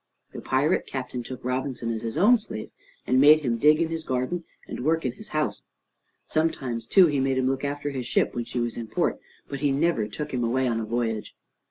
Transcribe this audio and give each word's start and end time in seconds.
The 0.33 0.41
pirate 0.41 0.87
captain 0.87 1.21
took 1.21 1.45
Robinson 1.45 1.93
as 1.93 2.01
his 2.01 2.17
own 2.17 2.39
slave, 2.39 2.71
and 3.05 3.21
made 3.21 3.41
him 3.41 3.59
dig 3.59 3.79
in 3.79 3.89
his 3.89 4.03
garden 4.03 4.45
and 4.67 4.83
work 4.83 5.05
in 5.05 5.11
his 5.11 5.29
house. 5.29 5.61
Sometimes, 6.25 6.87
too, 6.87 7.05
he 7.05 7.19
made 7.19 7.37
him 7.37 7.47
look 7.47 7.63
after 7.63 7.91
his 7.91 8.07
ship 8.07 8.33
when 8.33 8.45
she 8.45 8.59
was 8.59 8.77
in 8.77 8.87
port, 8.87 9.19
but 9.47 9.59
he 9.59 9.71
never 9.71 10.07
took 10.07 10.33
him 10.33 10.43
away 10.43 10.65
on 10.67 10.79
a 10.79 10.85
voyage. 10.85 11.35